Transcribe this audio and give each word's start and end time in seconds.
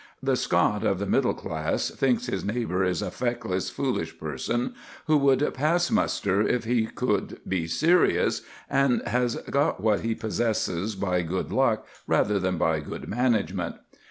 The 0.23 0.35
Scot 0.35 0.83
of 0.83 0.97
the 0.97 1.05
middle 1.05 1.35
class 1.35 1.91
thinks 1.91 2.25
his 2.25 2.43
neighbour 2.43 2.83
is 2.83 3.03
a 3.03 3.11
feckless, 3.11 3.69
foolish 3.69 4.17
person 4.17 4.73
who 5.05 5.15
would 5.17 5.53
pass 5.53 5.91
muster 5.91 6.41
if 6.41 6.63
he 6.63 6.87
could 6.87 7.39
be 7.47 7.67
serious, 7.67 8.41
and 8.67 9.01
who 9.03 9.09
has 9.11 9.35
got 9.51 9.79
what 9.79 9.99
he 9.99 10.15
possesses 10.15 10.95
by 10.95 11.21
good 11.21 11.51
luck 11.51 11.85
rather 12.07 12.39
than 12.39 12.57
by 12.57 12.79
good 12.79 13.07
management. 13.07 13.75